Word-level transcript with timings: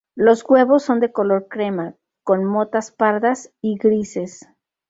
Los 0.15 0.43
huevos 0.49 0.81
son 0.81 0.99
de 0.99 1.11
color 1.11 1.47
crema, 1.47 1.93
con 2.23 2.43
motas 2.43 2.89
pardas 2.89 3.53
y 3.61 3.77
grises. 3.77 4.47